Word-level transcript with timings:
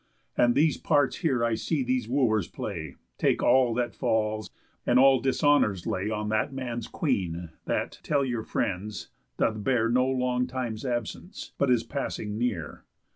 And 0.35 0.55
these 0.55 0.77
parts 0.77 1.17
here 1.17 1.45
I 1.45 1.53
see 1.53 1.83
these 1.83 2.09
Wooers 2.09 2.47
play, 2.47 2.95
Take 3.19 3.43
all 3.43 3.75
that 3.75 3.93
falls, 3.93 4.49
and 4.83 4.97
all 4.97 5.19
dishonours 5.19 5.85
lay 5.85 6.09
On 6.09 6.29
that 6.29 6.51
man's 6.51 6.87
Queen, 6.87 7.51
that, 7.65 7.99
tell 8.01 8.25
your 8.25 8.41
friends, 8.41 9.11
doth 9.37 9.63
bear 9.63 9.89
No 9.89 10.07
long 10.07 10.47
time's 10.47 10.87
absence, 10.87 11.51
but 11.59 11.69
is 11.69 11.83
passing 11.83 12.35
near. 12.39 12.83